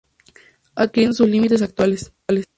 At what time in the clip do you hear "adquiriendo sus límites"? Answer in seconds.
0.73-1.61